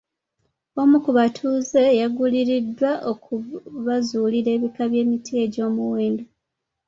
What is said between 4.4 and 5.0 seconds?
ebika